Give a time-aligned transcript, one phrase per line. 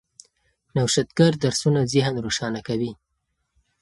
[0.75, 2.91] نوښتګر درسونه ذهن روښانه کوي.